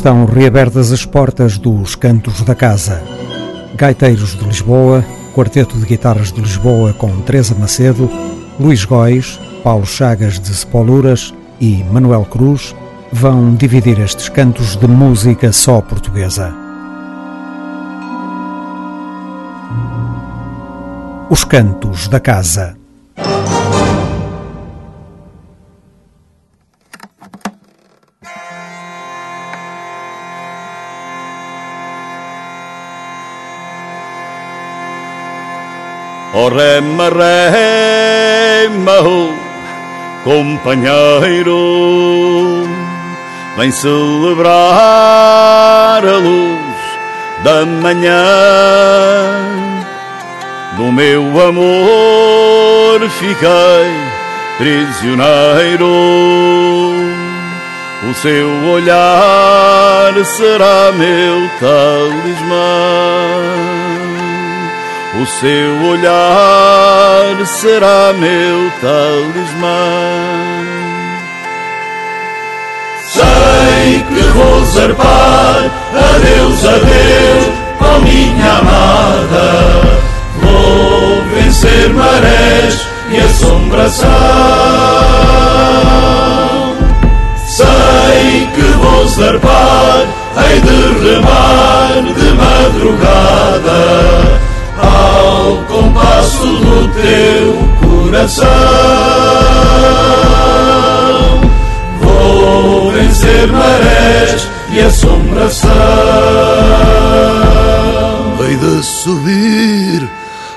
[0.00, 3.02] estão reabertas as portas dos Cantos da Casa.
[3.76, 5.04] Gaiteiros de Lisboa,
[5.34, 8.10] Quarteto de Guitarras de Lisboa com Teresa Macedo,
[8.58, 12.74] Luís Góis, Paulo Chagas de Sepoluras e Manuel Cruz
[13.12, 16.50] vão dividir estes cantos de música só portuguesa.
[21.28, 22.79] Os Cantos da Casa.
[36.54, 37.08] Rema,
[38.68, 39.32] rema, oh,
[40.24, 41.56] companheiro,
[43.56, 44.54] vem celebrar
[46.04, 46.60] a luz
[47.42, 48.20] da manhã.
[50.76, 54.10] Do meu amor fiquei
[54.58, 55.86] prisioneiro.
[58.08, 62.58] O seu olhar será meu talismã.
[65.12, 69.76] O seu olhar será meu talismã.
[73.08, 75.68] Sei que vou zarpar,
[76.14, 77.50] adeus, adeus,
[77.80, 79.82] ó minha amada.
[80.42, 84.06] Vou vencer marés e assombração.
[87.48, 94.38] Sei que vou zarpar, hei de remar de madrugada
[94.82, 98.50] ao compasso do teu coração.
[102.00, 105.70] Vou vencer marés e assombração.
[108.40, 110.10] Hei de subir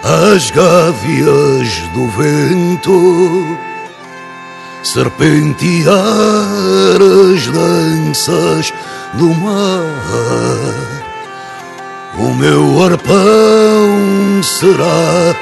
[0.03, 3.57] as gavias do vento,
[4.83, 5.93] serpentear
[7.33, 8.73] as danças
[9.13, 11.02] do mar
[12.17, 15.35] o meu arpão será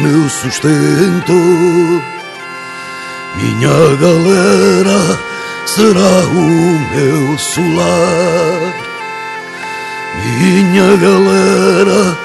[0.00, 1.32] meu sustento,
[3.36, 5.18] minha galera
[5.66, 8.74] será o meu solar,
[10.40, 12.18] minha galera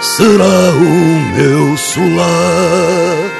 [0.00, 3.30] será o meu solar.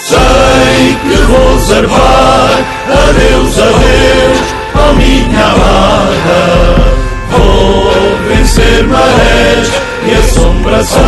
[0.00, 2.64] Sei que vou zarpar,
[3.08, 5.83] adeus, adeus, oh minha Vou
[8.44, 9.72] vencer marés
[10.06, 11.00] e assombração.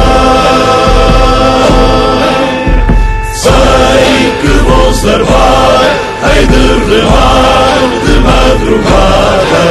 [3.35, 5.83] Sei que vou zarpar,
[6.25, 9.65] hei de remar de madrugada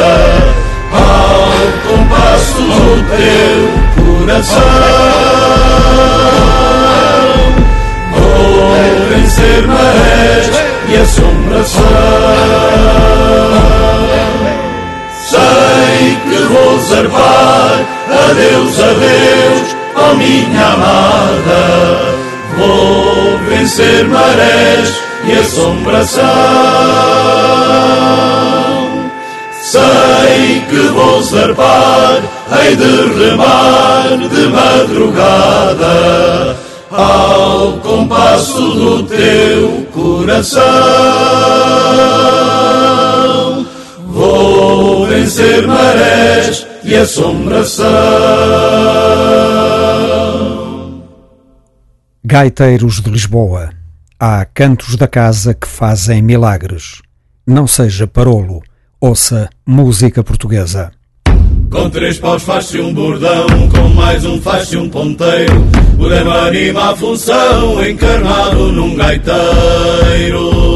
[0.93, 1.49] ao
[1.89, 3.57] compasso do teu
[4.03, 4.61] coração.
[8.11, 10.45] Vou vencer marés
[10.87, 11.85] e assombração.
[15.35, 17.75] Sei que vou zarpar,
[18.29, 21.63] adeus, adeus, ó oh minha amada.
[22.57, 24.95] Vou vencer marés
[25.25, 26.23] e assombração.
[29.61, 32.21] Sei que vou zarpar,
[32.53, 35.95] hei de remar de madrugada
[36.91, 40.63] ao compasso do teu coração.
[45.05, 47.85] Vou vencer marés e assombração.
[52.23, 53.69] Gaiteiros de Lisboa.
[54.19, 57.03] Há cantos da casa que fazem milagres.
[57.45, 58.63] Não seja parolo,
[58.99, 60.91] ouça música portuguesa.
[61.69, 65.53] Com três paus faz-se um bordão, com mais um faz-se um ponteiro.
[65.99, 70.74] O lema anima a função, encarnado num gaiteiro.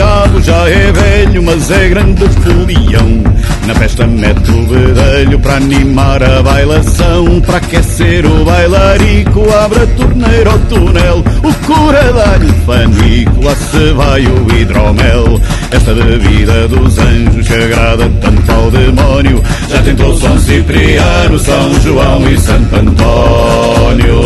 [0.00, 3.22] Diabo já é velho, mas é grande folião.
[3.66, 9.86] Na festa mete o bedelho para animar a bailação, para aquecer o bailarico, abre a
[9.88, 15.38] torneira ao túnel, o cura dá-lhe fanico, lá se vai o hidromel.
[15.70, 22.26] Esta bebida dos anjos que agrada tanto ao demónio, já tentou São Cipriano, São João
[22.26, 24.20] e Santo Antônio.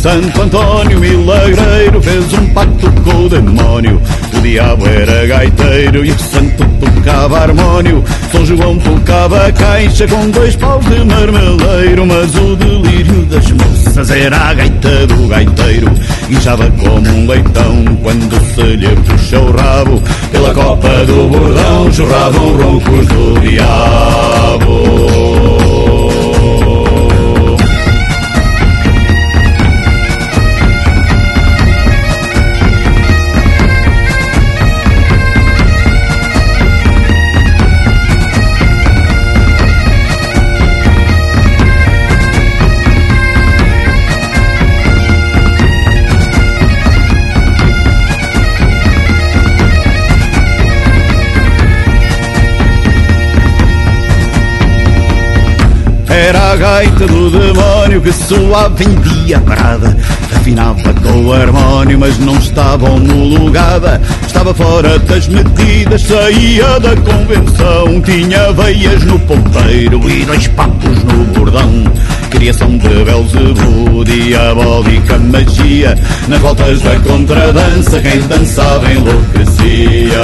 [0.00, 4.00] Santo Antônio Milagreiro fez um pacto com o demónio.
[4.34, 8.02] O diabo era gaiteiro e o santo tocava harmónio.
[8.32, 12.06] São João tocava caixa com dois paus de marmeleiro.
[12.06, 15.92] Mas o delírio das moças era a gaita do gaiteiro.
[16.30, 20.02] Guinchava como um leitão quando se lhe puxa o rabo.
[20.32, 25.29] Pela copa do bordão jorravam roncos do diabo.
[56.70, 59.96] Gaita do demónio que soava em dia parada.
[60.36, 64.00] Afinava com o harmónio, mas não estava homologada.
[64.24, 68.00] Estava fora das medidas, saía da convenção.
[68.02, 71.84] Tinha veias no ponteiro e dois papos no bordão.
[72.30, 75.98] Criação de Belzebu, diabólica magia.
[76.28, 80.20] Nas voltas da contradança, quem dançava enlouquecia.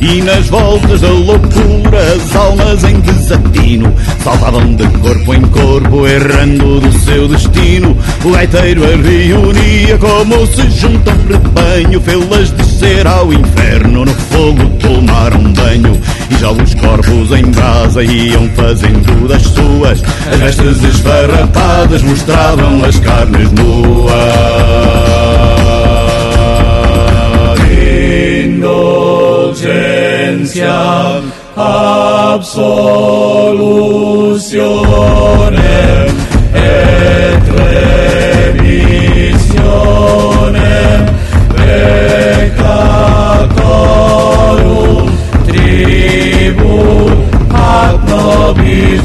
[0.00, 3.92] E nas voltas da loucura as almas em desatino
[4.22, 7.96] Saltavam de corpo em corpo errando do seu destino.
[8.24, 14.68] O gaiteiro a reunia como se junta um rebanho Fê-las descer ao inferno no fogo
[14.80, 16.00] tomaram banho.
[16.30, 20.02] E já os corpos em brasa iam fazendo das suas
[20.32, 24.08] As vestes esfarrapadas mostravam as carnes nuas
[30.48, 32.48] indulgentiam absolutionem
[36.54, 37.42] et
[38.52, 39.36] remissionem
[41.54, 42.68] peccatorum
[45.46, 47.18] tribut
[47.52, 48.98] ad nobis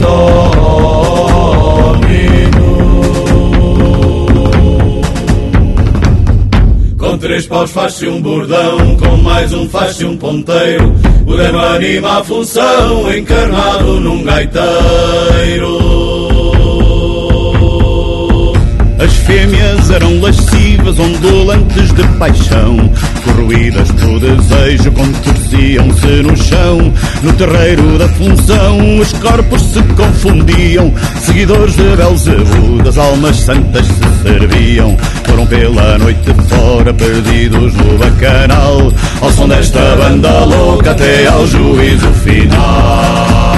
[7.23, 10.93] três paus faz-se um bordão, com mais um faz-se um ponteiro.
[11.33, 15.79] O lema anima a função, encarnado num gaiteiro.
[19.03, 22.77] As fêmeas eram lascivas, ondulantes de paixão,
[23.25, 26.93] corroídas pelo desejo, contorciam-se no chão.
[27.23, 34.21] No terreiro da função, os corpos se confundiam, seguidores de Belzebu, das almas santas se
[34.21, 34.95] serviam.
[35.33, 42.07] Foram pela noite fora, perdidos no bacanal, ao som desta banda louca até ao juízo
[42.23, 43.52] final.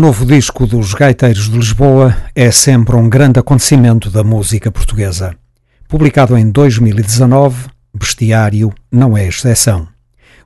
[0.00, 5.36] Novo disco dos Gaiteiros de Lisboa é sempre um grande acontecimento da música portuguesa.
[5.86, 9.86] Publicado em 2019, Bestiário não é exceção.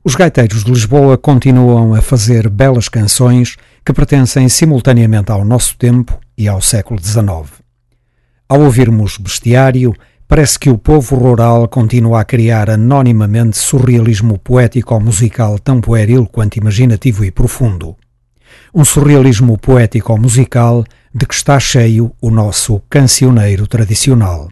[0.02, 3.54] Os Gaiteiros de Lisboa continuam a fazer belas canções
[3.86, 7.62] que pertencem simultaneamente ao nosso tempo e ao século XIX.
[8.48, 9.94] Ao ouvirmos Bestiário,
[10.26, 16.26] parece que o povo rural continua a criar anonimamente surrealismo poético ou musical tão pueril
[16.26, 17.96] quanto imaginativo e profundo
[18.74, 24.48] um surrealismo poético-musical de que está cheio o nosso cancioneiro tradicional.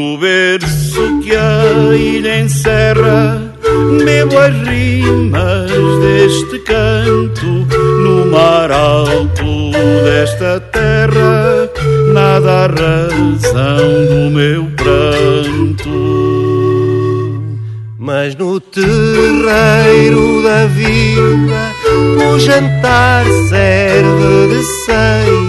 [0.00, 3.52] No berço que a ilha encerra,
[4.02, 7.66] bebo as rimas deste canto.
[8.02, 9.70] No mar alto
[10.02, 11.68] desta terra,
[12.14, 15.90] nada a razão do meu pranto.
[17.98, 21.74] Mas no terreiro da vida,
[22.26, 25.39] o jantar serve de ceia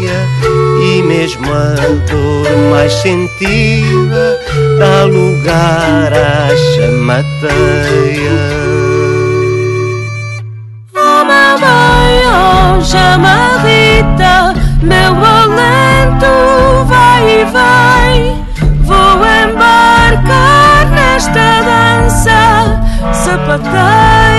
[1.22, 1.76] e mesmo a
[2.10, 4.40] dor mais sentida
[4.80, 8.32] dá lugar à chamateia.
[10.96, 18.36] Oh mamãe, oh chamadita, meu alento vai e vai.
[18.82, 24.31] Vou embarcar nesta dança sapateia.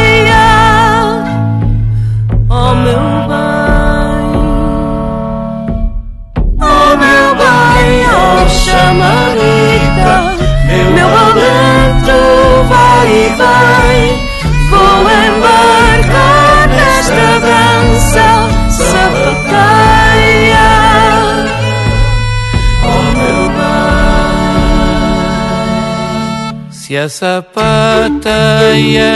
[26.93, 27.63] se a sapateia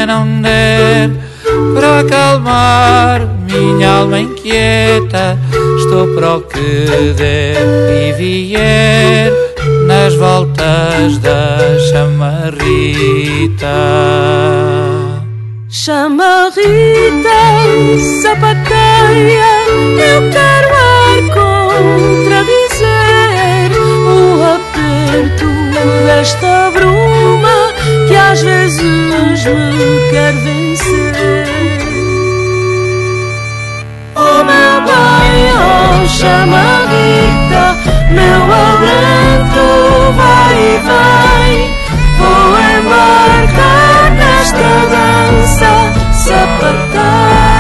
[0.07, 1.11] não der
[1.75, 5.39] para acalmar minha alma inquieta,
[5.77, 7.59] estou para o que der
[8.03, 9.31] e vier
[9.87, 11.59] nas voltas da
[11.91, 13.67] chamarrita.
[15.69, 16.63] Chamarrita,
[18.23, 19.53] sapateia,
[20.01, 21.21] eu quero ar
[22.25, 22.89] contradizer
[24.09, 25.45] o aperto
[26.07, 27.36] desta bruxa
[29.55, 31.47] me quer vencer.
[34.15, 37.77] Oh meu pai, oh chama Rita,
[38.11, 39.67] meu alento
[40.17, 41.53] vai e vai.
[42.19, 45.73] Vou embarcar nesta dança
[46.13, 47.56] sapatada.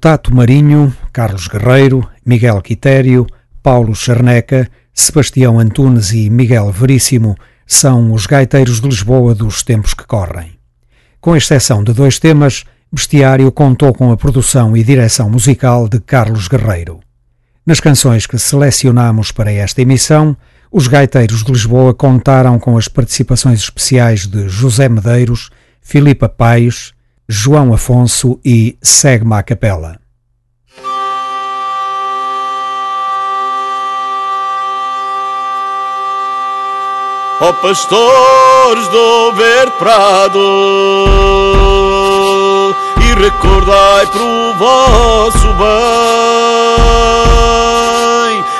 [0.00, 3.26] Tato Marinho, Carlos Guerreiro, Miguel Quitério,
[3.60, 7.36] Paulo Charneca, Sebastião Antunes e Miguel Veríssimo
[7.66, 10.52] são os gaiteiros de Lisboa dos tempos que correm.
[11.20, 16.46] Com exceção de dois temas, Bestiário contou com a produção e direção musical de Carlos
[16.46, 17.00] Guerreiro.
[17.66, 20.36] Nas canções que selecionamos para esta emissão,
[20.70, 25.50] os gaiteiros de Lisboa contaram com as participações especiais de José Medeiros,
[25.82, 26.92] Filipa Paes,
[27.30, 30.00] João Afonso e Segma Capela.
[37.40, 40.40] Ó oh, pastores do verde prado
[42.98, 45.68] E recordai pro vosso bem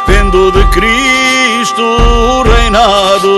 [0.07, 3.38] Vendo de Cristo reinado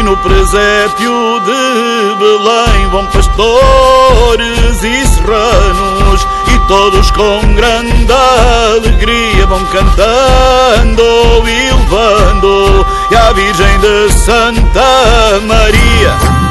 [0.00, 6.26] E no presépio de Belém Vão pastores e serranos
[6.70, 11.02] todos com grande alegria vão cantando
[11.48, 16.49] e levando e a Virgem de Santa Maria.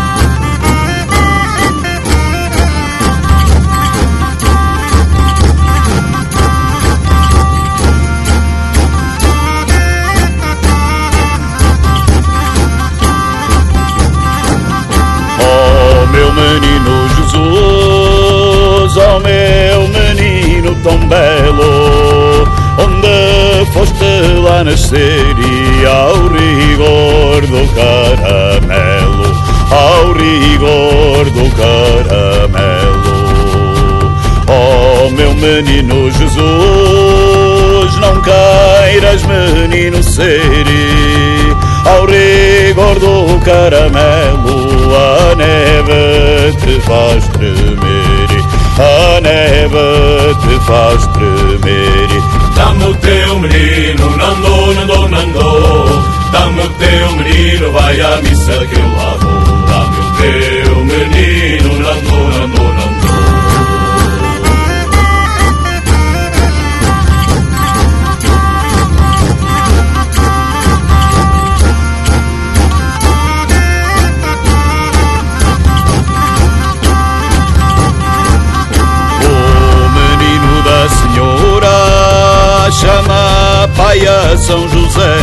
[16.29, 27.41] Meu menino Jesus, oh meu menino tão belo, onde foste lá nascer e ao rigor
[27.41, 29.25] do caramelo,
[29.71, 33.19] ao rigor do caramelo.
[34.51, 36.39] Oh meu menino Jesus,
[37.99, 40.65] não queiras menino ser
[41.85, 48.29] ao rigor do caramelo a neve te faz tremer.
[48.77, 52.09] A neve te faz tremer.
[52.55, 55.85] Dá-me o teu menino, nandô, nandô, nandô.
[56.31, 59.28] Dá-me o teu menino, vai à missa que eu lá
[83.79, 85.15] pai a São José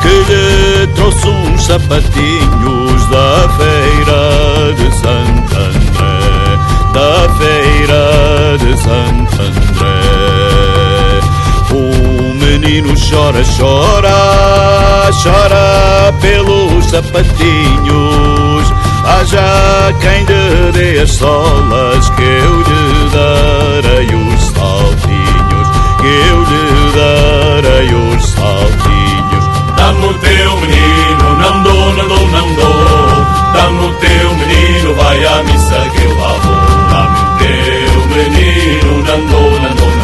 [0.00, 6.58] que lhe trouxe uns sapatinhos da feira de Santo André,
[6.94, 10.00] da feira de Santo André.
[11.72, 11.84] O
[12.42, 18.66] menino chora, chora, chora pelos sapatinhos.
[19.04, 24.99] Haja quem lhe dê as solas que eu lhe darei os saltinhos
[26.00, 29.44] que eu lhe darei os saltinhos.
[29.76, 33.26] Dá-me o teu menino, não dou, não dou, não dou.
[33.52, 36.70] Dá-me o teu menino, vai à missa que eu lá vou.
[36.90, 39.99] Dá-me o teu menino, não dou, não dou,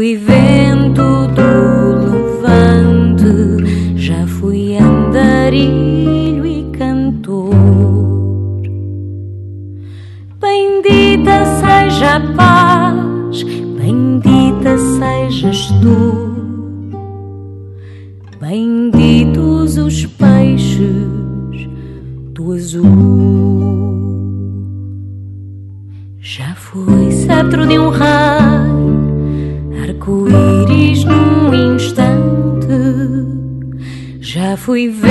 [0.00, 0.39] Já fui
[34.80, 35.09] Já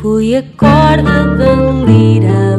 [0.00, 2.49] fui a corda da lira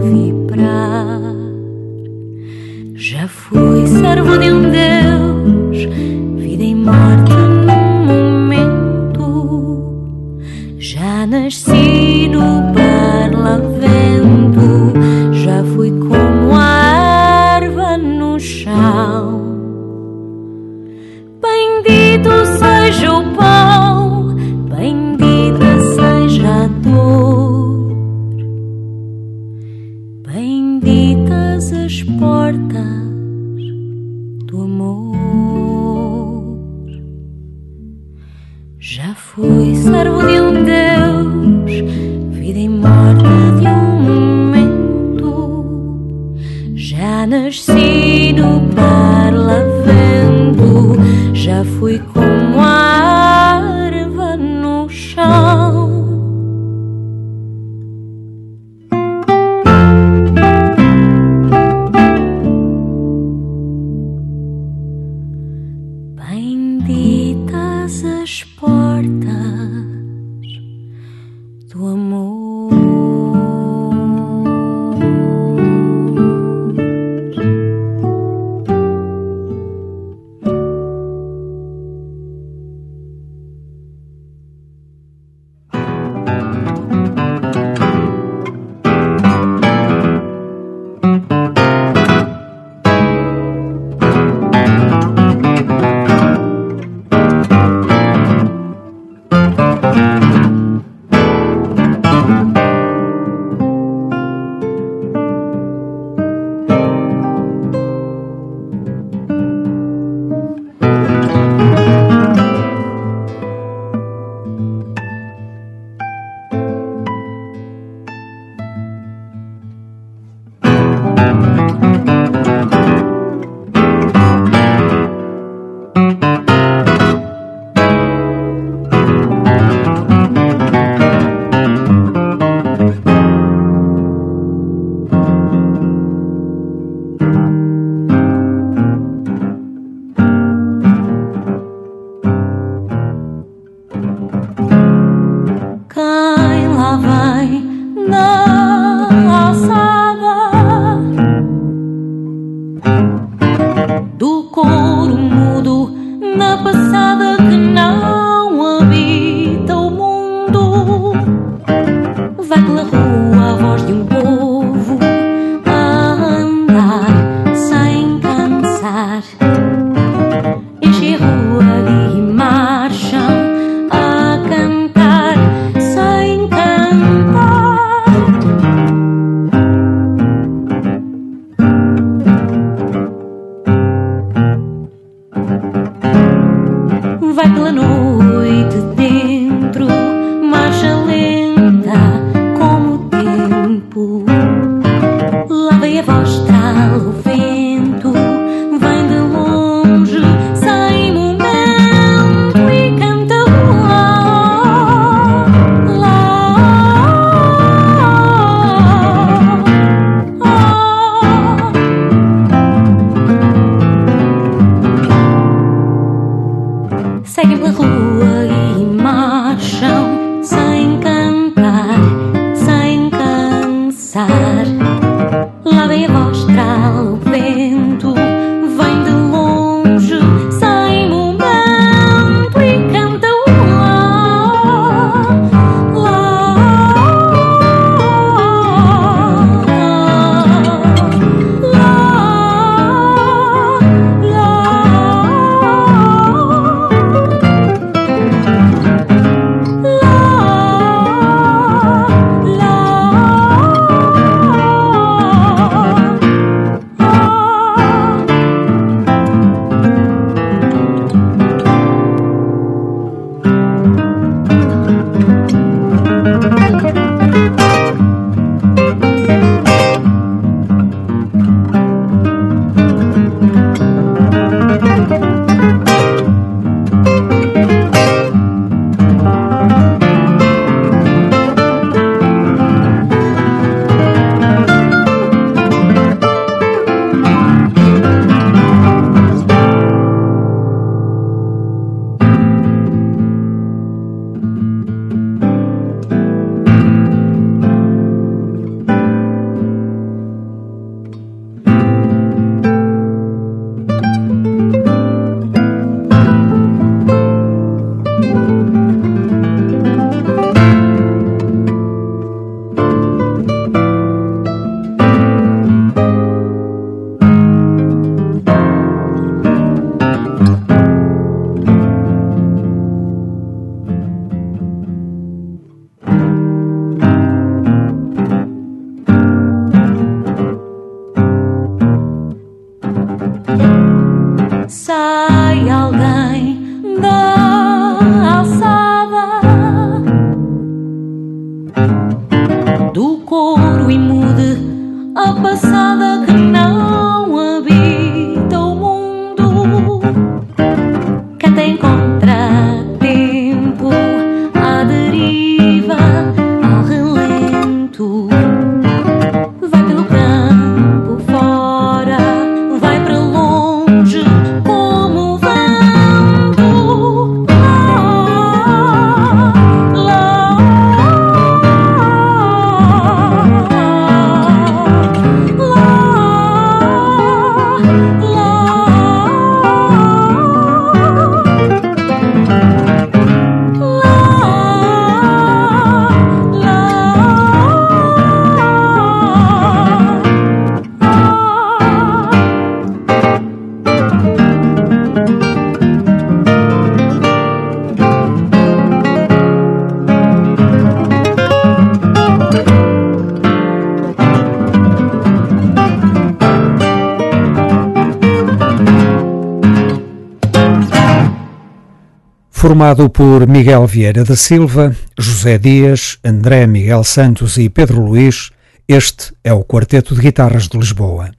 [412.82, 418.50] Formado por Miguel Vieira da Silva, José Dias, André Miguel Santos e Pedro Luís,
[418.88, 421.30] este é o Quarteto de Guitarras de Lisboa.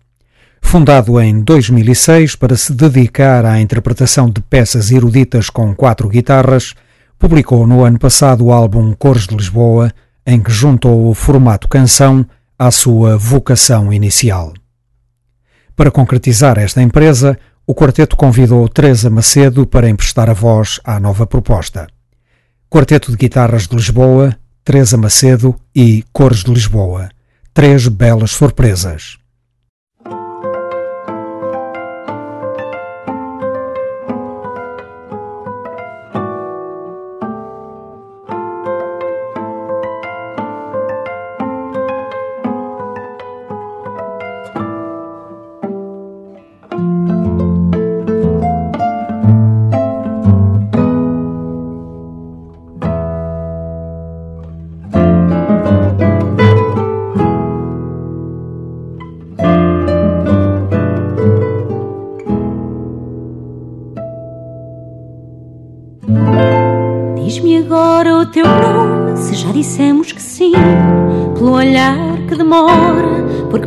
[0.60, 6.74] Fundado em 2006 para se dedicar à interpretação de peças eruditas com quatro guitarras,
[7.18, 9.92] publicou no ano passado o álbum Cores de Lisboa,
[10.24, 12.24] em que juntou o formato canção
[12.56, 14.52] à sua vocação inicial.
[15.74, 21.26] Para concretizar esta empresa, o quarteto convidou Teresa Macedo para emprestar a voz à nova
[21.26, 21.86] proposta.
[22.68, 27.08] Quarteto de Guitarras de Lisboa, Teresa Macedo e Cores de Lisboa.
[27.54, 29.21] Três belas surpresas.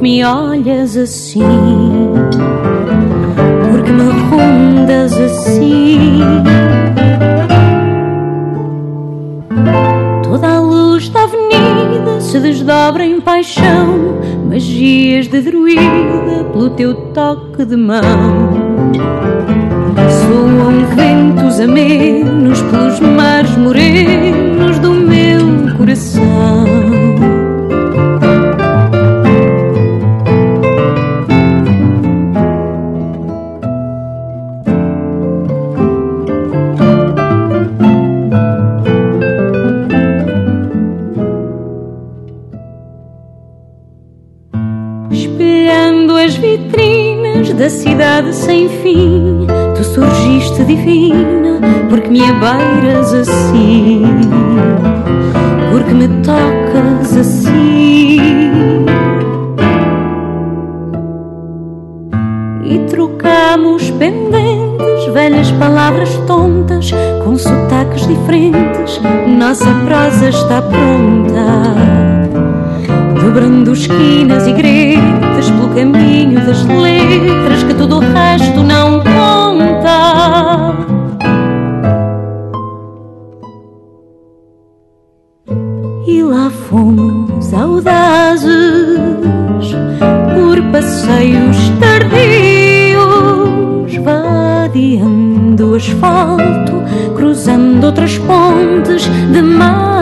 [0.06, 1.42] Me olhas assim,
[3.72, 6.20] porque me rondas assim.
[10.22, 17.66] Toda a luz da avenida se desdobra em paixão, magias de druida pelo teu toque
[17.66, 18.04] de mão.
[20.22, 25.05] Soam ventos amenos pelos mares morenos do
[48.32, 54.04] sem fim, tu surgiste divina, porque me abeiras assim
[55.76, 58.86] porque me tocas assim.
[62.64, 66.92] E trocamos pendentes, velhas palavras tontas,
[67.26, 69.02] com sotaques diferentes.
[69.38, 72.15] Nossa prosa está pronta.
[73.26, 80.76] Dobrando esquinas e gretas pelo caminho das letras que todo o resto não conta.
[86.70, 88.50] fomos audazes
[90.36, 92.14] por passeios tardios,
[94.04, 96.84] vadeando o asfalto,
[97.16, 99.95] cruzando outras pontes de mares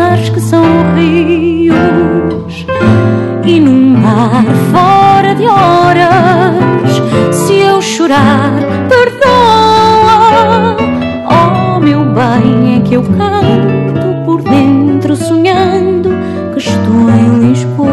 [4.72, 7.02] fora de horas,
[7.32, 8.52] se eu chorar,
[8.90, 10.78] perdoa.
[11.30, 16.14] Oh, meu bem, é que eu canto por dentro sonhando
[16.64, 17.93] estou em Lisboa.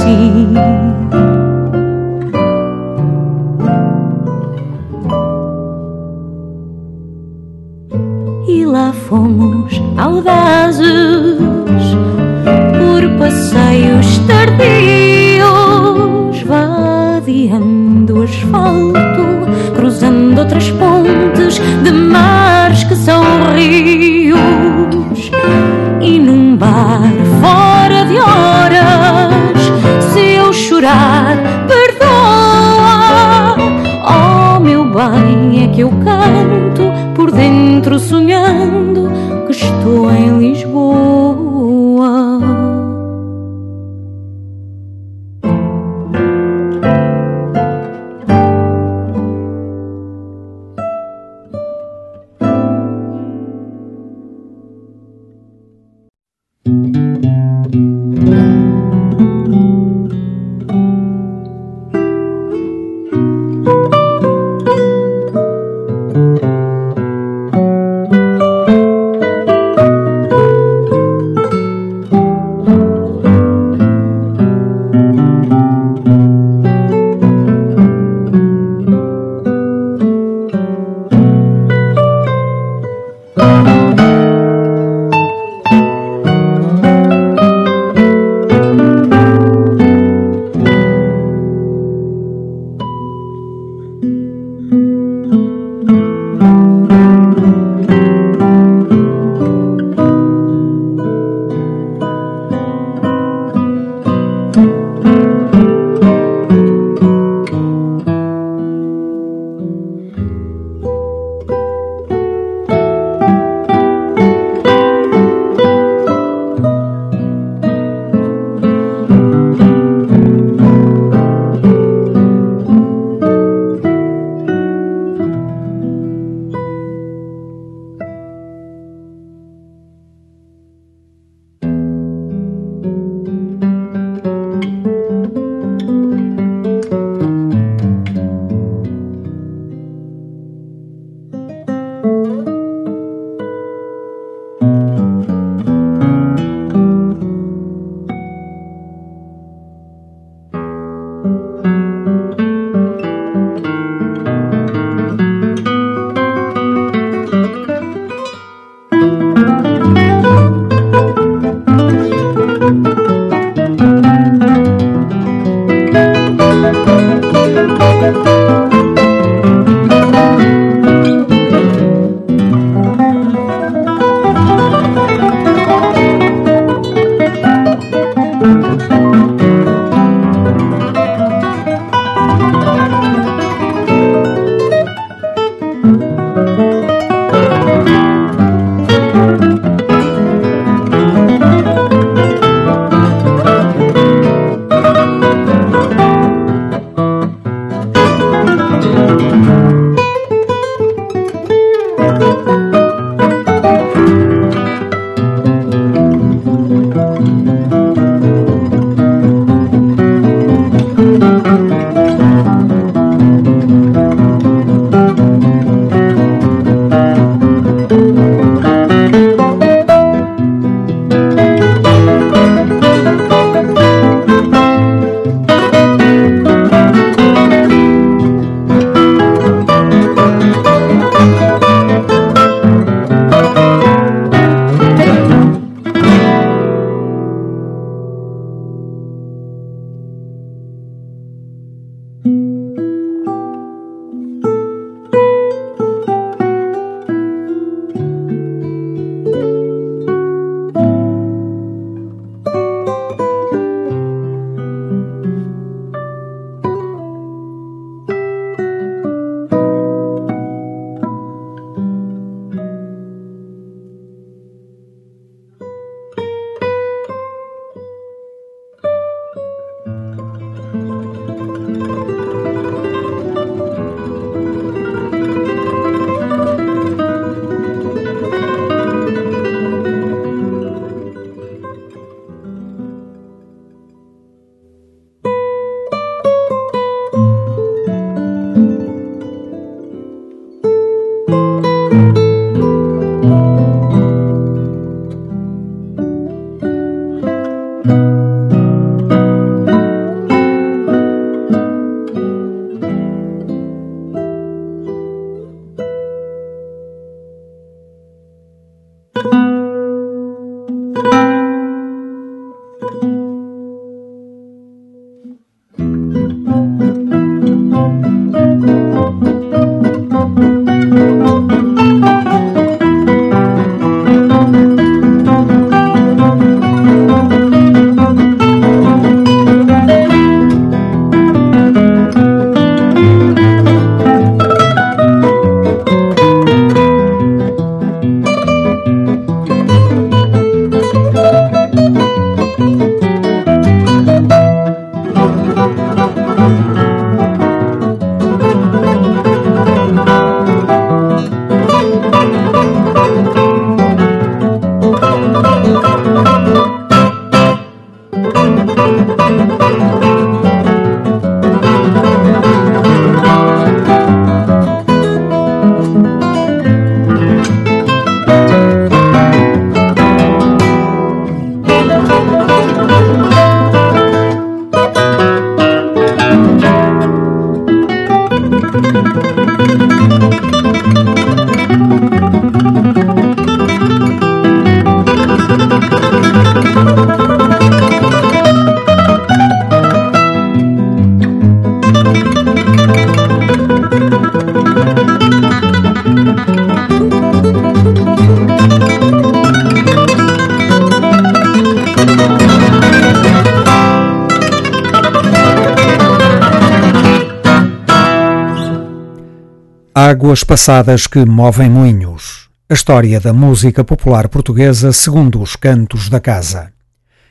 [410.31, 412.47] Águas passadas que movem moinhos.
[412.69, 416.71] A história da música popular portuguesa segundo os cantos da casa.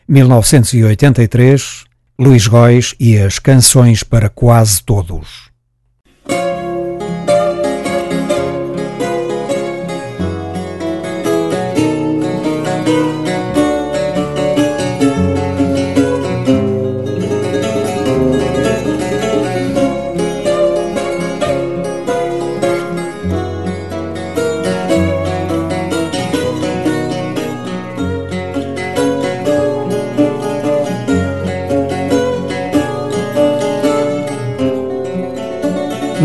[0.07, 1.84] 1983,
[2.18, 5.49] Luís Góis e as canções para quase todos.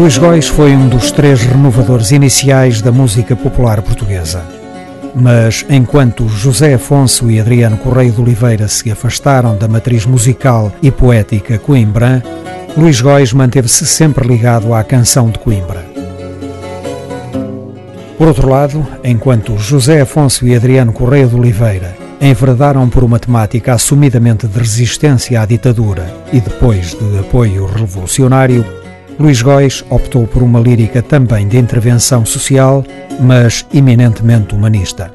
[0.06, 4.46] Luís Góis foi um dos três renovadores iniciais da música popular portuguesa.
[5.16, 10.92] Mas enquanto José Afonso e Adriano Correio de Oliveira se afastaram da matriz musical e
[10.92, 12.22] poética Coimbra,
[12.78, 15.84] Luís Góis manteve-se sempre ligado à canção de Coimbra.
[18.16, 23.74] Por outro lado, enquanto José Afonso e Adriano Correio de Oliveira enveredaram por uma temática
[23.74, 28.64] assumidamente de resistência à ditadura e depois de apoio revolucionário,
[29.18, 32.84] Luís Góis optou por uma lírica também de intervenção social,
[33.20, 35.12] mas eminentemente humanista.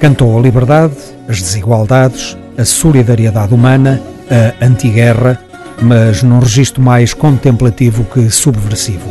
[0.00, 0.94] Cantou a liberdade,
[1.28, 4.00] as desigualdades, a solidariedade humana,
[4.30, 5.38] a antiguerra,
[5.82, 9.10] mas num registro mais contemplativo que subversivo.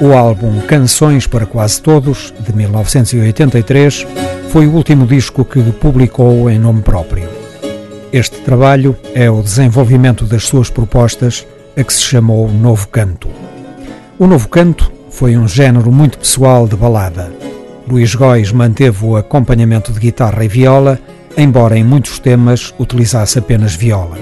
[0.00, 4.06] O álbum Canções para Quase Todos, de 1983,
[4.50, 7.35] foi o último disco que publicou em nome próprio.
[8.16, 11.46] Este trabalho é o desenvolvimento das suas propostas,
[11.76, 13.28] a que se chamou Novo Canto.
[14.18, 17.30] O Novo Canto foi um género muito pessoal de balada.
[17.86, 20.98] Luís Góis manteve o acompanhamento de guitarra e viola,
[21.36, 24.16] embora em muitos temas utilizasse apenas viola.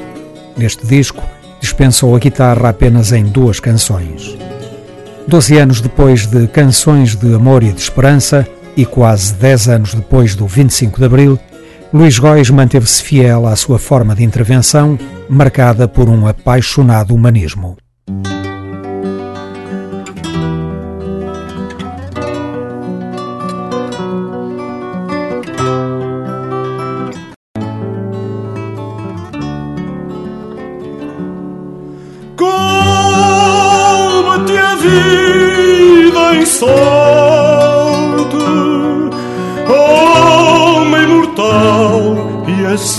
[0.57, 1.23] Neste disco,
[1.61, 4.37] dispensou a guitarra apenas em duas canções.
[5.29, 8.45] Doze anos depois de Canções de Amor e de Esperança,
[8.77, 11.39] e quase dez anos depois do 25 de Abril,
[11.95, 17.77] Luís Góis manteve-se fiel à sua forma de intervenção, marcada por um apaixonado humanismo.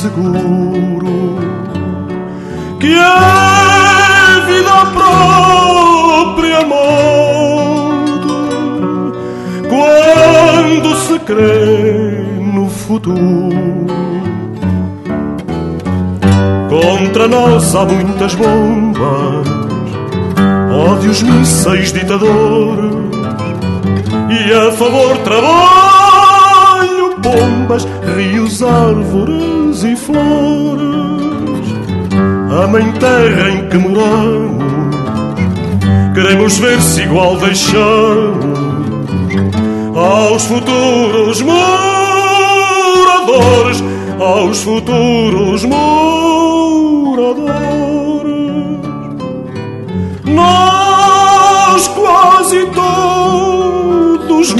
[0.05, 1.39] Seguro
[2.79, 8.27] que a vida própria morte,
[9.67, 13.85] quando se crê no futuro.
[16.69, 19.47] Contra nós há muitas bombas,
[20.71, 22.93] ódios, mísseis, ditadores,
[24.29, 25.84] e a favor trabalho,
[27.35, 30.85] bombas, rios, árvores e flores.
[32.63, 34.63] A mãe terra em que moramos,
[36.13, 38.55] queremos ver se igual deixamos
[39.95, 41.73] aos futuros moradores,
[44.19, 45.95] aos futuros moradores.
[50.23, 53.05] Nós quase todos
[54.25, 54.53] muitos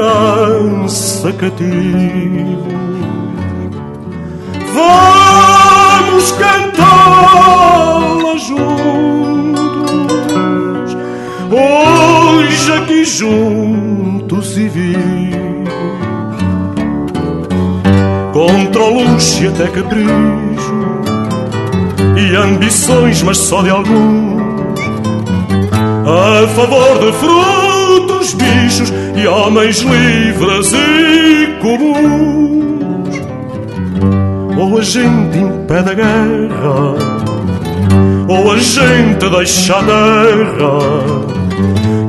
[0.00, 2.70] esperança cativa.
[4.72, 9.60] Vamos cantá-la juntos,
[11.50, 15.70] hoje aqui juntos e vivos
[18.32, 20.80] contra luxo e até capricho
[22.16, 24.40] e ambições, mas só de alguns
[26.06, 27.69] a favor de frutos,
[28.34, 33.20] bichos e homens livres e comuns.
[34.58, 36.94] Ou a gente impede a guerra,
[38.28, 41.40] ou a gente deixa a terra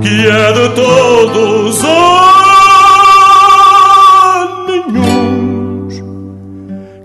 [0.02, 2.28] que é de todos a
[4.68, 6.04] nenhuns,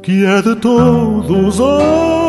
[0.03, 2.26] que é de todos a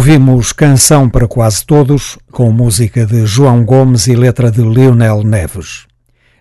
[0.00, 5.86] Ouvimos Canção para Quase Todos, com música de João Gomes e letra de Leonel Neves.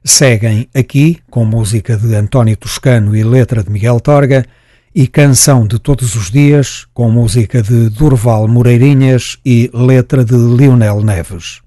[0.02, 4.46] Seguem aqui, com música de António Toscano e letra de Miguel Torga,
[4.96, 11.04] e Canção de Todos os Dias, com música de Durval Moreirinhas e letra de Lionel
[11.04, 11.60] Neves.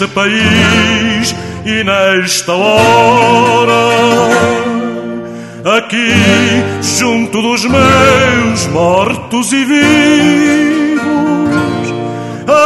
[0.00, 1.34] Neste país
[1.66, 3.74] e nesta hora,
[5.76, 6.10] aqui
[6.80, 11.00] junto dos meus mortos e vivos,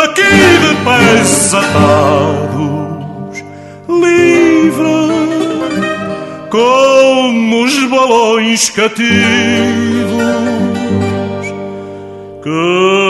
[0.03, 0.22] aqui
[0.61, 3.43] de pés atados,
[3.89, 4.95] livre
[6.51, 9.05] como os balões cativos
[12.45, 13.04] que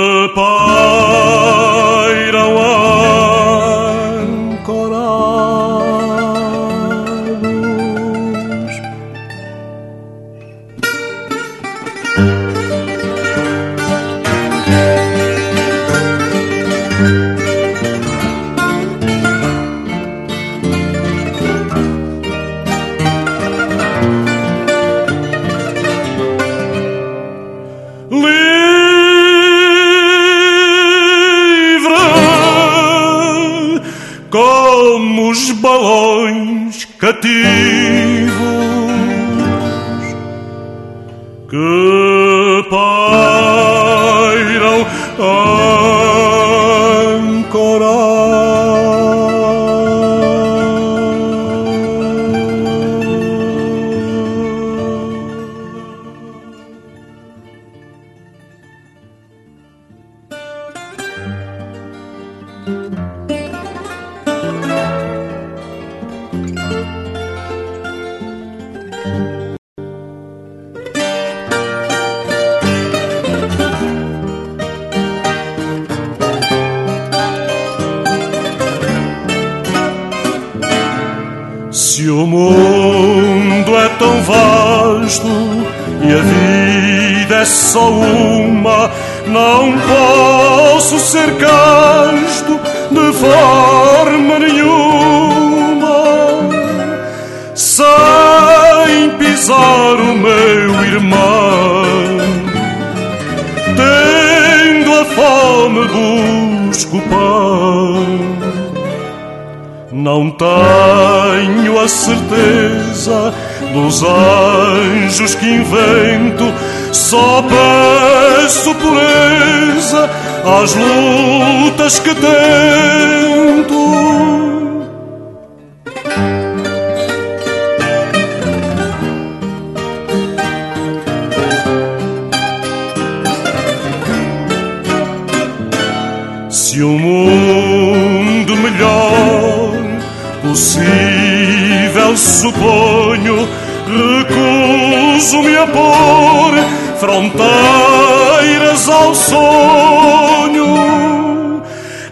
[142.34, 143.48] suponho,
[143.86, 146.54] recuso-me a pôr
[146.98, 150.66] fronteiras ao sonho,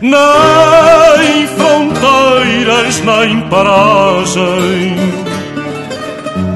[0.00, 4.96] nem fronteiras nem paragem.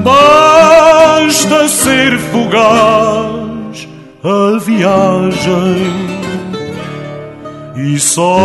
[0.03, 3.87] Basta ser fugaz
[4.23, 6.17] a viagem
[7.75, 8.37] e só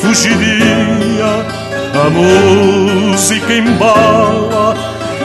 [0.00, 1.59] fugiria
[2.00, 4.74] a música embala.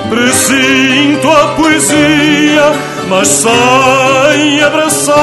[0.10, 5.16] Presinto a poesia mas sem abraçá-la.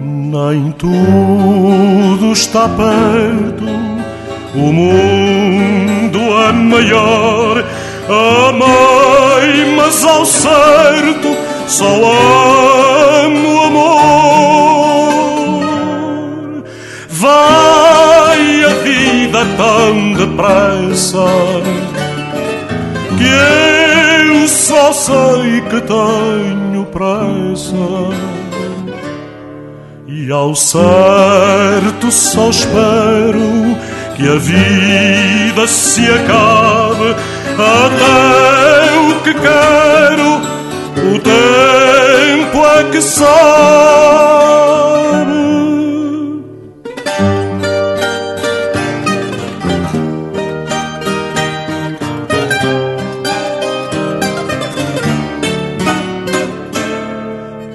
[0.00, 3.64] Nem tudo está perto
[4.54, 5.39] o mundo
[6.50, 7.64] é maior.
[8.08, 11.36] Amei, mas ao certo
[11.66, 11.86] só
[13.24, 15.00] amo amor.
[17.08, 18.70] Vai a
[19.30, 21.24] anda tão depressa
[23.16, 23.28] que
[24.26, 27.76] eu só sei que tenho pressa.
[30.06, 33.76] E ao certo só espero
[34.20, 37.16] que a vida se acabe
[37.56, 40.42] até o que quero,
[41.14, 44.20] o tempo é que sabe.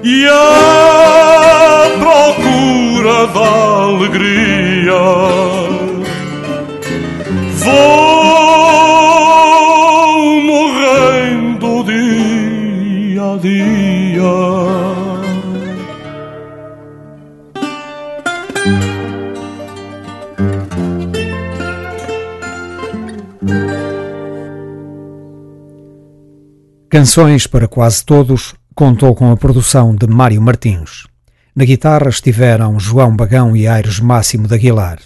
[0.03, 3.49] E a procura da
[3.85, 5.34] alegria
[26.95, 31.05] Canções para quase todos contou com a produção de Mário Martins.
[31.53, 34.99] Na guitarra estiveram João Bagão e Aires Máximo de Aguilar.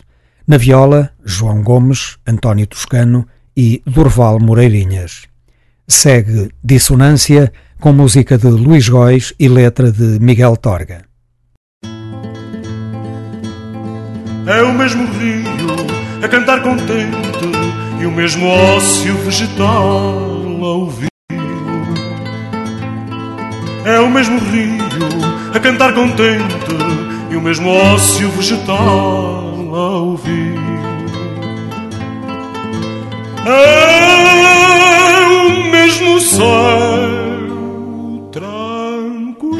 [0.47, 3.27] Na viola, João Gomes, António Toscano
[3.57, 5.23] e Durval Moreirinhas.
[5.87, 11.05] Segue Dissonância com música de Luís Góis e letra de Miguel Torga.
[14.45, 15.43] É o mesmo rio
[16.23, 17.17] a cantar contente
[17.99, 20.38] e o mesmo ócio vegetal
[23.85, 24.83] É o mesmo rio
[25.53, 26.55] a cantar contente
[27.31, 30.57] e o mesmo ócio vegetal a ouvir.
[33.45, 36.39] É o mesmo céu
[38.31, 39.59] tranquilo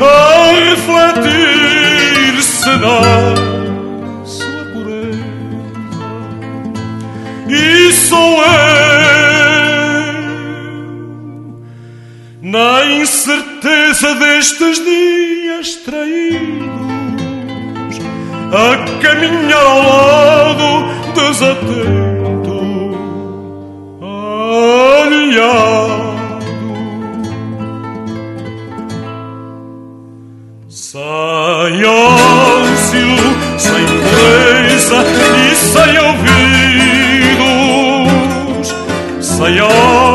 [0.00, 3.39] a refletir-se na
[12.50, 16.70] na incerteza destes dias traídos
[18.52, 22.58] a caminhar ao lado desatento,
[24.02, 25.30] aliado.
[30.68, 33.16] Sem ócio,
[33.58, 34.98] sem pureza
[35.38, 37.38] e sem ouvidos,
[39.20, 40.09] sem ócio,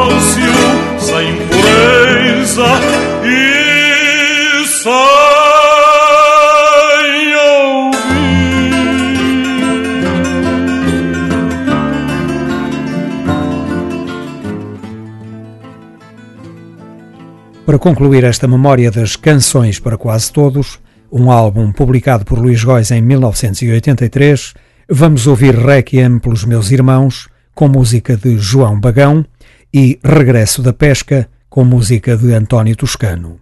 [17.76, 20.80] Para concluir esta memória das canções para quase todos,
[21.12, 24.54] um álbum publicado por Luís Góis em 1983,
[24.90, 29.26] vamos ouvir Requiem pelos meus irmãos, com música de João Bagão,
[29.74, 33.42] e Regresso da Pesca, com música de António Toscano.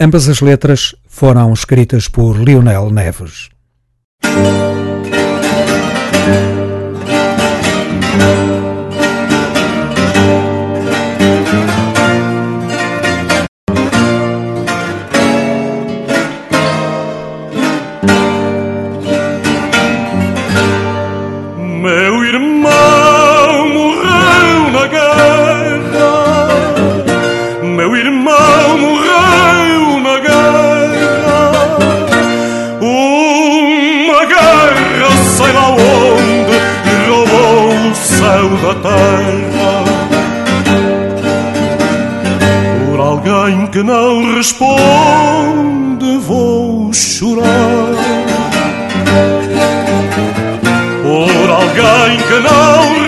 [0.00, 3.50] Ambas as letras foram escritas por Lionel Neves.
[43.74, 47.90] Que não responde, vou chorar.
[51.02, 53.03] Por alguém que não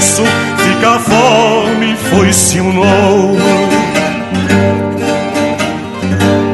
[0.00, 0.22] preço.
[0.56, 3.38] Fica a fome, foi-se um nome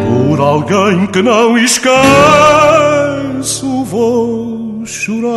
[0.09, 1.95] por alguém que não esqueço,
[3.85, 5.37] vou chorar.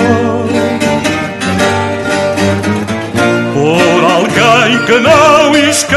[3.53, 5.95] Por alguém que não esqueço,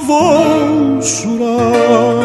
[0.00, 2.24] vou chorar.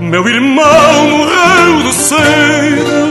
[0.00, 3.03] Meu irmão morreu de sede.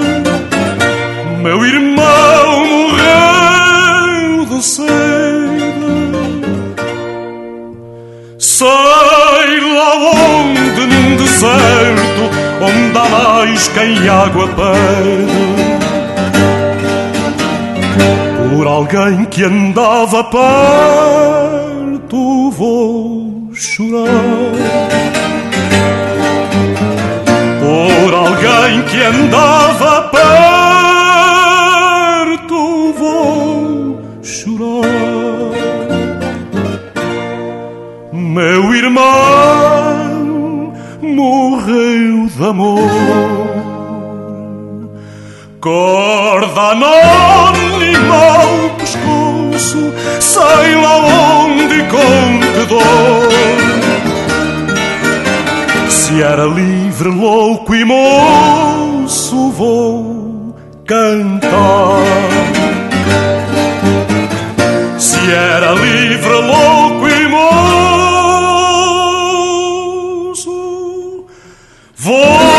[12.97, 15.53] Há mais quem água perde.
[18.55, 22.01] Por alguém que andava perto
[22.51, 24.07] vou chorar.
[27.59, 30.09] Por alguém que andava
[32.21, 34.83] perto vou chorar.
[38.11, 39.72] Meu irmão
[42.37, 42.89] morreu de amor
[45.59, 53.73] corda anônima ao pescoço sei lá onde e com que dor
[56.13, 60.55] se era livre, louco e moço, vou
[60.85, 61.49] cantar.
[64.99, 67.82] Se era livre, louco e moço,
[72.03, 72.52] vou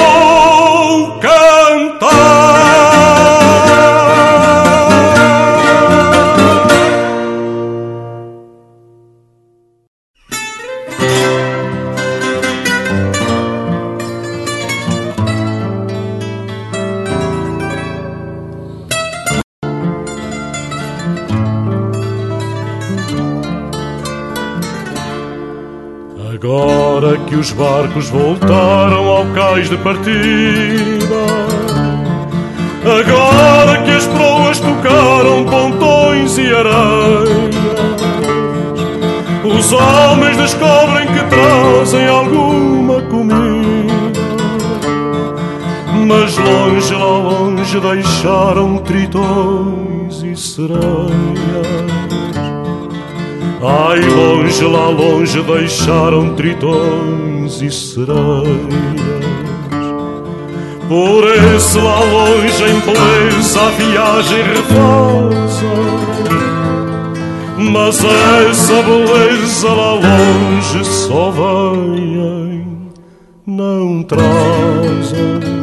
[26.45, 31.25] Agora que os barcos voltaram ao cais de partida,
[32.83, 37.57] agora que as proas tocaram pontões e areias,
[39.43, 44.13] os homens descobrem que trazem alguma comida,
[46.07, 51.94] mas longe, lá longe deixaram tritões e sereias.
[53.67, 58.15] Ai, longe, lá longe deixaram tritões e sereias.
[60.87, 61.25] Por
[61.57, 65.63] isso, lá longe, em beleza, a viagem refaz
[67.57, 72.91] Mas essa beleza lá longe só vem,
[73.47, 75.54] não trazem.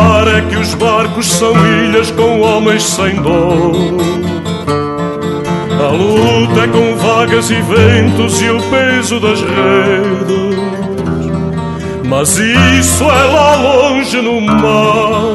[0.00, 3.72] Mar é que os barcos são ilhas com homens sem dor.
[5.78, 10.60] A luta é com vagas e ventos e o peso das redes.
[12.06, 15.32] Mas isso é lá longe no mar.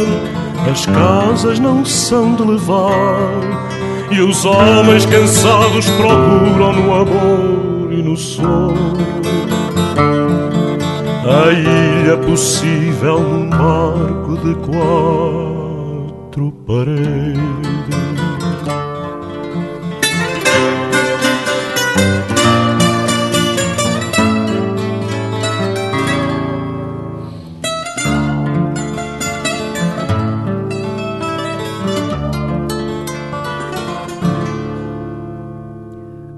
[0.71, 3.29] As casas não são de levar.
[4.11, 8.73] E os homens cansados procuram no amor e no sol.
[11.27, 17.65] A ilha possível num barco de quatro paredes.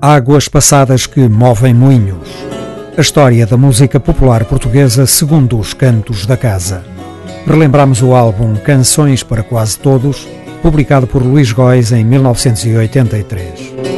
[0.02, 2.47] Águas passadas que movem moinhos.
[2.98, 6.84] A história da música popular portuguesa segundo os cantos da casa.
[7.46, 10.28] Relembramos o álbum Canções para Quase Todos,
[10.64, 13.97] publicado por Luís Góis em 1983.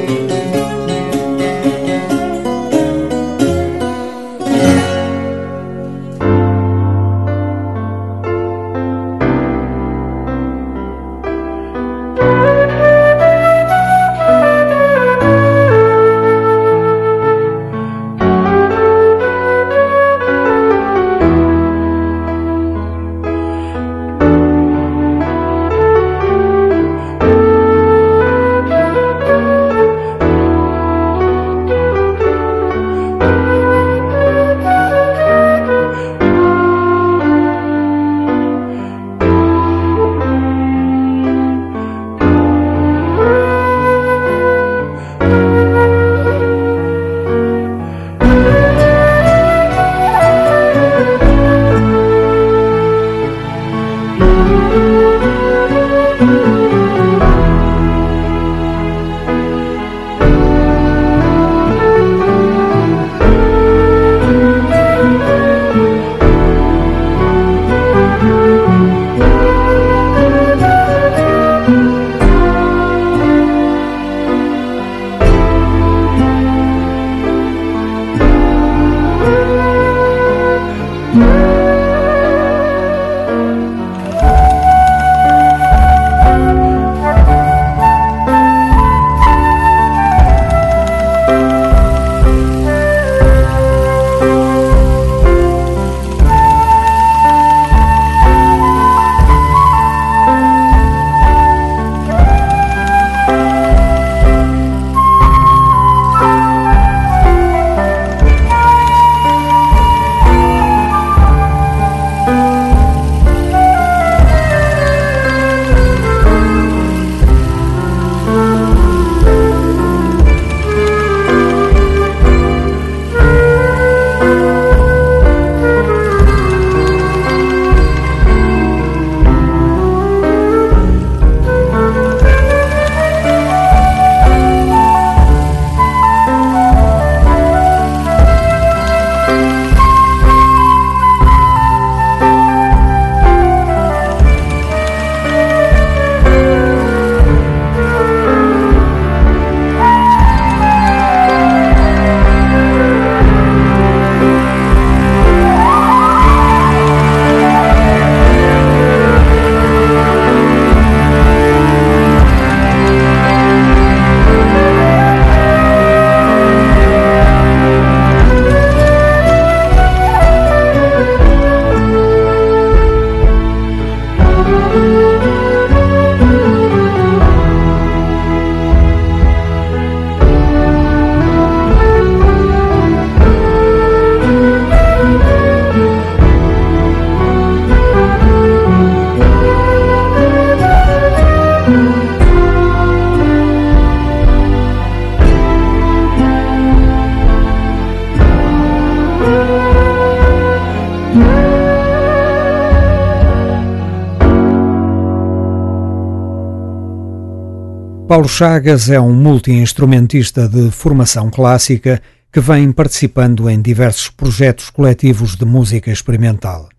[208.10, 212.02] Paulo Chagas é um multi-instrumentista de formação clássica
[212.34, 216.70] que vem participando em diversos projetos coletivos de música experimental.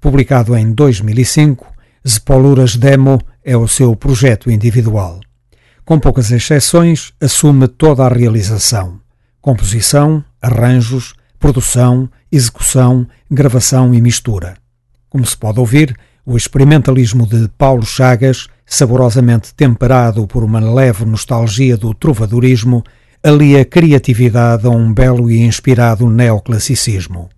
[0.00, 1.66] Publicado em 2005,
[2.08, 5.20] Zepoluras Demo é o seu projeto individual.
[5.84, 8.98] Com poucas exceções, assume toda a realização:
[9.42, 14.56] composição, arranjos, produção, execução, gravação e mistura.
[15.10, 15.94] Como se pode ouvir,
[16.24, 22.82] o experimentalismo de Paulo Chagas saborosamente temperado por uma leve nostalgia do trovadorismo,
[23.22, 27.28] ali a criatividade a um belo e inspirado neoclassicismo.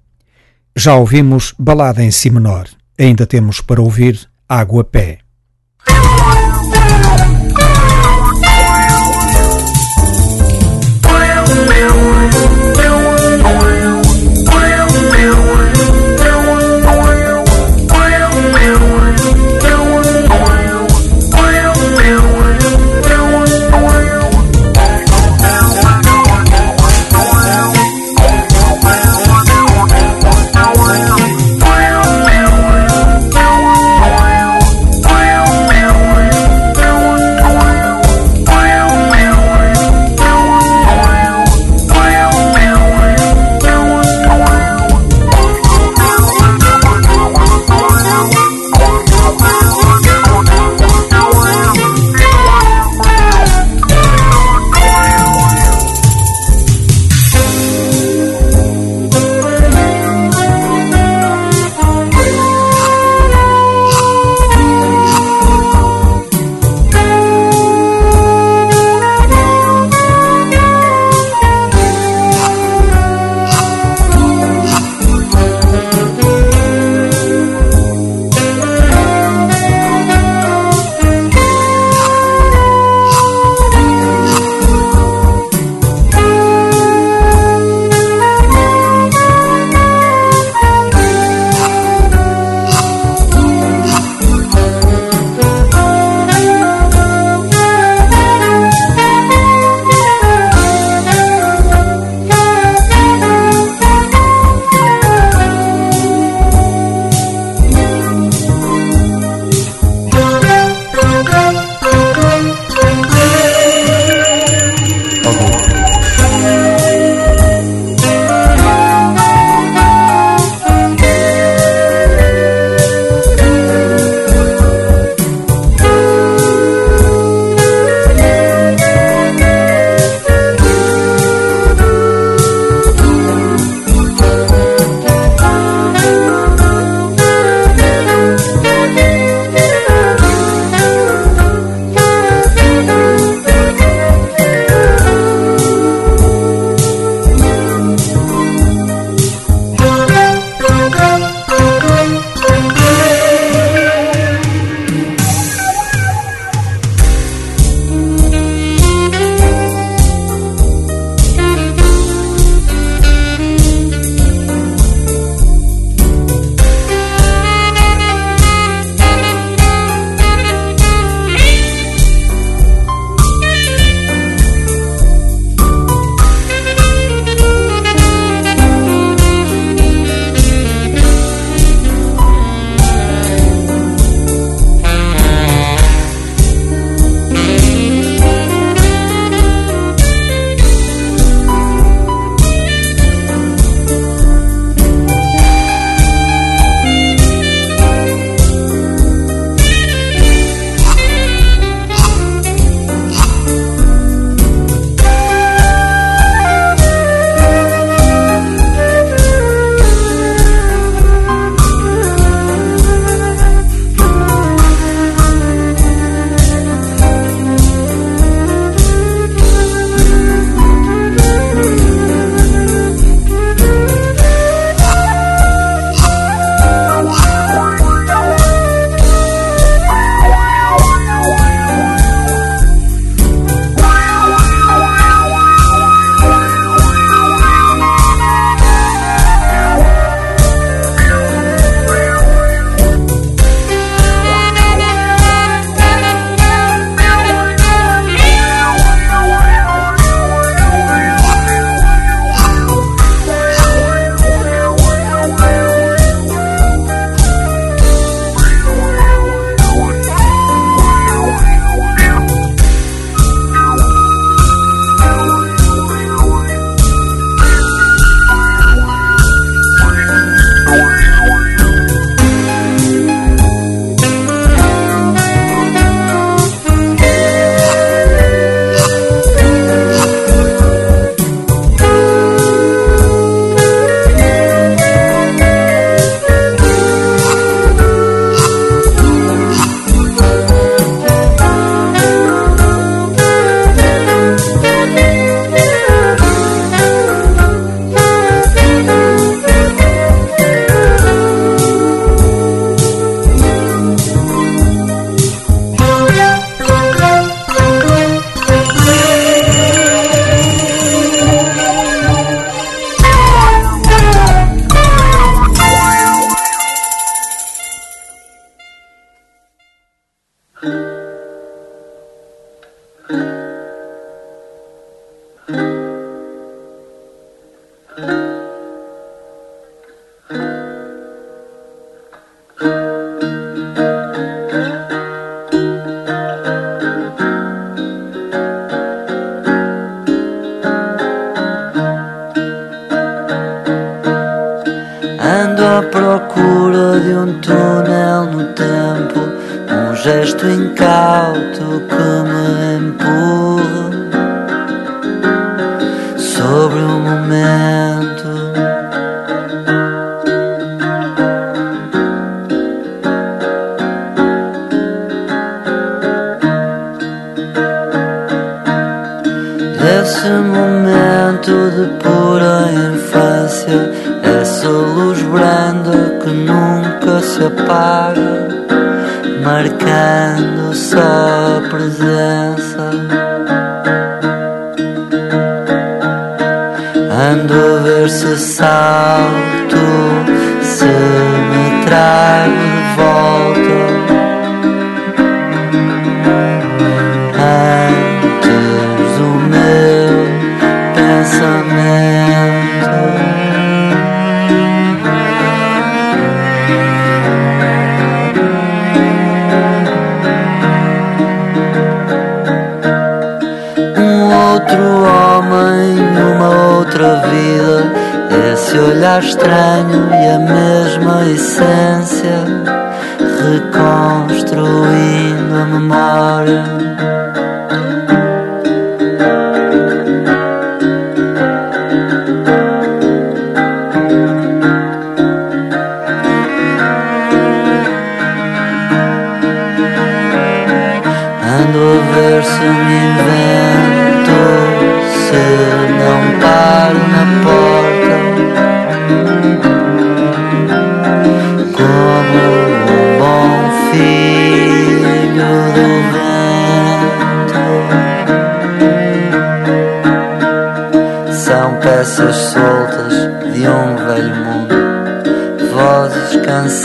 [0.75, 2.67] Já ouvimos Balada em Si Menor,
[2.99, 5.19] ainda temos para ouvir Água Pé.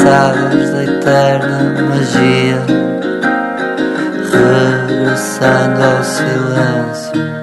[0.02, 2.66] Cansadas da eterna magia
[4.32, 7.41] regressando ao silêncio.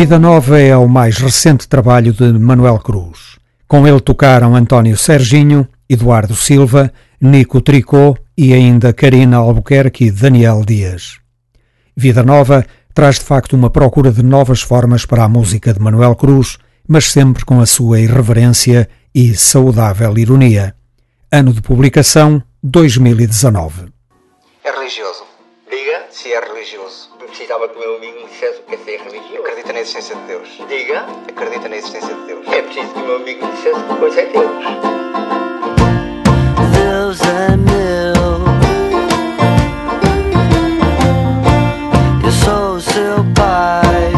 [0.00, 3.38] Vida Nova é o mais recente trabalho de Manuel Cruz.
[3.68, 6.90] Com ele tocaram António Serginho, Eduardo Silva,
[7.20, 11.20] Nico Tricô e ainda Karina Albuquerque e Daniel Dias.
[11.94, 12.64] Vida Nova
[12.94, 16.56] traz de facto uma procura de novas formas para a música de Manuel Cruz,
[16.88, 20.74] mas sempre com a sua irreverência e saudável ironia.
[21.30, 23.92] Ano de publicação 2019.
[24.64, 25.24] É religioso.
[25.68, 26.06] Diga.
[26.10, 27.09] Se é religioso.
[27.40, 29.38] Precisava que o meu amigo me dissesse o que é ser religioso.
[29.38, 30.48] Acredita na existência de Deus.
[30.68, 31.06] Diga.
[31.26, 32.46] Acredita na existência de Deus.
[32.48, 34.64] É preciso que o meu amigo me dissesse que coisa é Deus.
[36.76, 38.44] Deus é meu.
[42.22, 44.09] Eu sou o seu pai.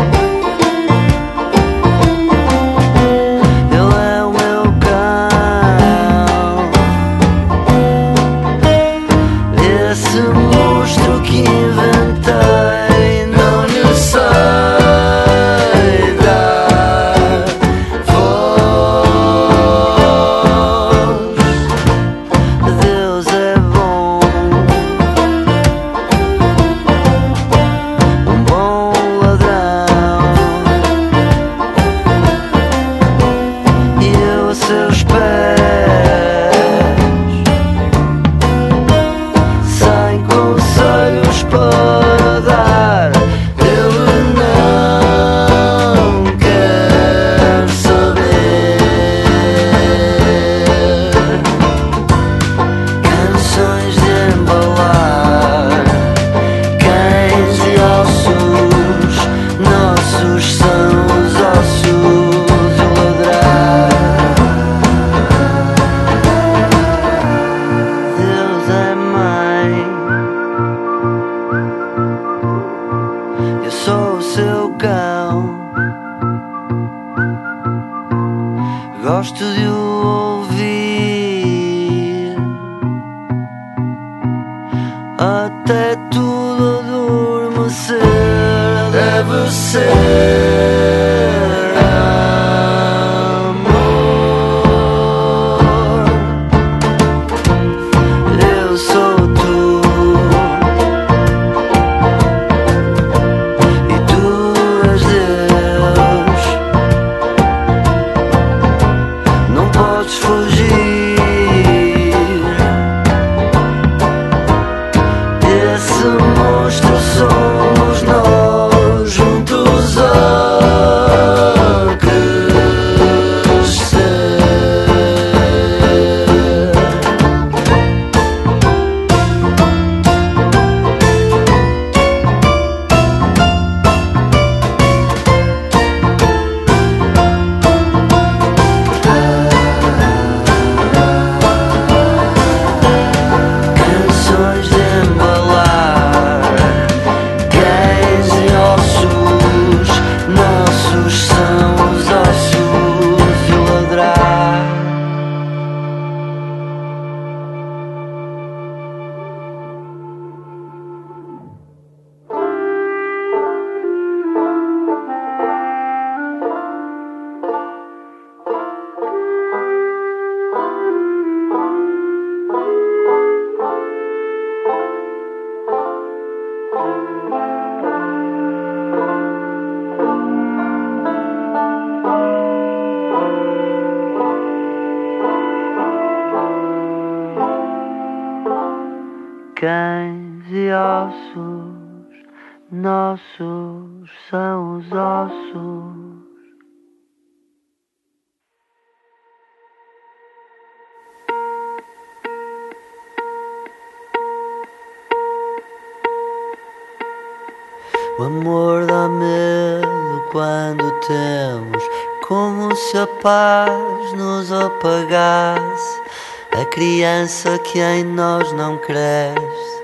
[217.58, 219.82] Que em nós não cresce.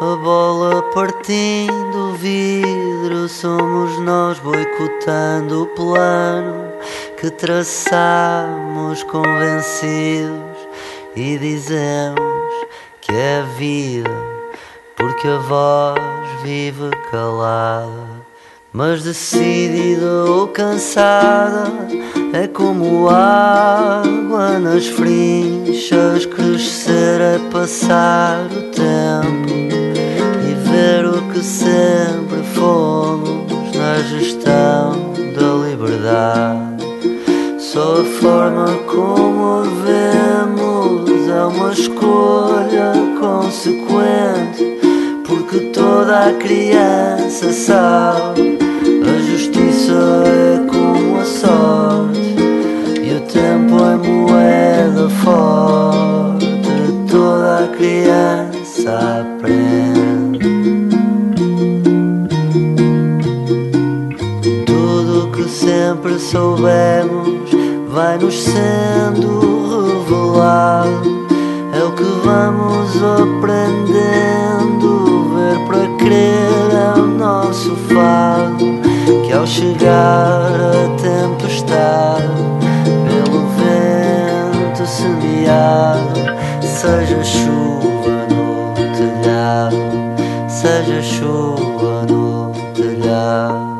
[0.00, 6.70] A bola partindo o vidro Somos nós boicotando o plano
[7.16, 10.68] Que traçamos convencidos
[11.16, 12.52] E dizemos
[13.00, 14.36] que é vida
[14.96, 16.00] porque a voz
[16.42, 18.24] vive calada,
[18.72, 21.70] mas decidida ou cansada,
[22.42, 26.26] é como água nas frinchas.
[26.26, 29.52] Crescer é passar o tempo
[30.48, 35.06] e ver o que sempre fomos na gestão
[37.58, 44.64] Só a forma como vemos é uma escolha consequente,
[45.26, 48.55] porque toda a criança sabe
[64.64, 67.50] Tudo que sempre soubemos
[67.88, 71.26] vai nos sendo revelado.
[71.74, 74.54] É o que vamos aprendendo.
[75.34, 78.64] Ver para crer é o nosso fado.
[79.26, 82.28] Que ao chegar a tempestade,
[83.08, 86.20] pelo vento semeado,
[86.62, 87.75] seja chuva
[90.86, 93.76] seja chuva no telhado.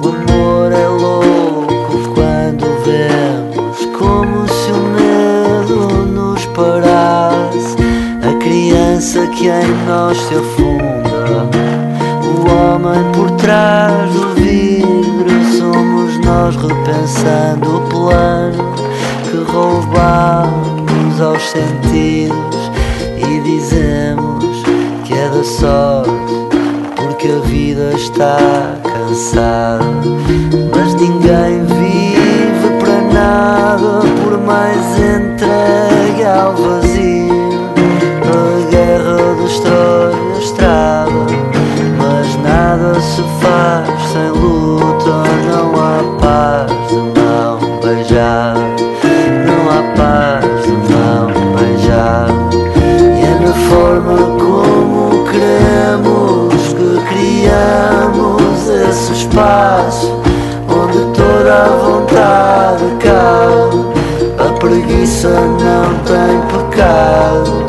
[0.00, 7.76] O amor é louco quando vemos como se o medo nos parasse.
[8.22, 11.48] A criança que em nós se afunda,
[12.22, 15.26] o homem por trás do vidro.
[15.58, 18.74] Somos nós repensando o plano
[19.24, 20.25] que roubamos
[21.54, 24.64] e dizemos
[25.04, 26.10] que é da sorte
[26.96, 29.84] porque a vida está cansada.
[30.74, 37.70] Mas ninguém vive para nada, por mais entregue ao vazio.
[38.24, 41.10] A guerra destrói a estrada,
[41.96, 44.75] mas nada se faz sem luta.
[55.36, 60.18] Queremos que criamos esse espaço
[60.68, 63.84] onde toda a vontade cabe.
[64.38, 67.65] A preguiça não tem pecado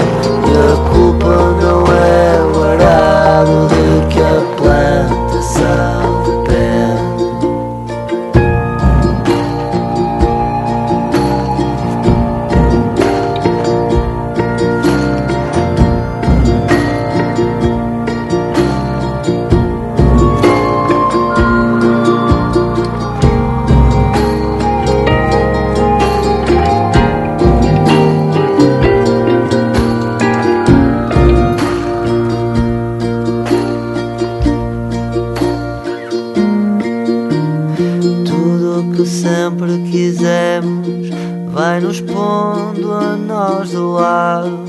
[41.87, 44.65] nos pondo a nós do lado.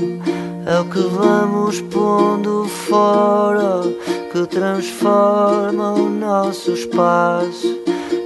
[0.65, 3.81] É o que vamos pondo fora
[4.31, 7.77] que transforma o nosso espaço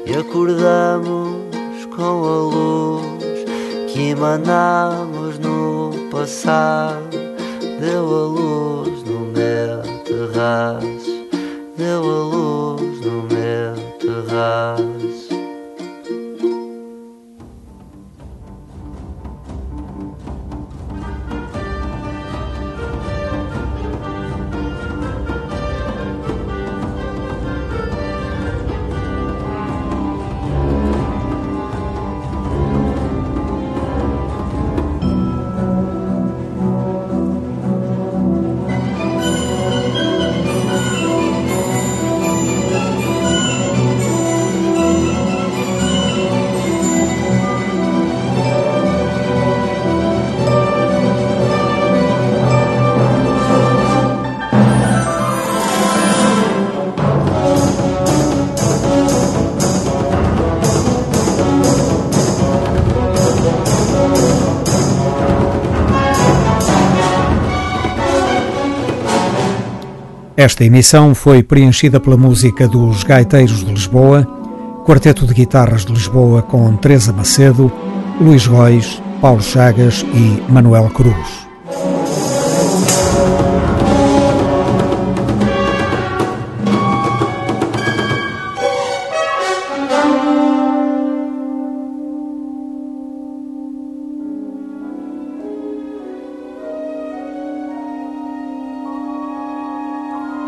[0.06, 3.46] e acordamos com a luz
[3.92, 7.18] que emanamos no passado.
[7.80, 10.93] Deu a luz no meu terraço,
[70.44, 74.28] Esta emissão foi preenchida pela música dos Gaiteiros de Lisboa,
[74.86, 77.72] Quarteto de Guitarras de Lisboa com Teresa Macedo,
[78.20, 81.43] Luís Góis, Paulo Chagas e Manuel Cruz.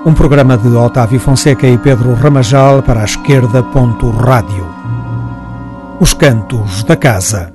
[0.06, 3.64] Um programa de Otávio Fonseca e Pedro Ramajal para a esquerda.
[4.12, 4.64] Rádio.
[6.00, 7.55] Os cantos da casa.